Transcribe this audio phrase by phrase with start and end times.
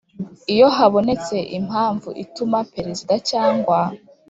[0.53, 3.79] Iyo habonetse impamvu ituma Perezida cyangwa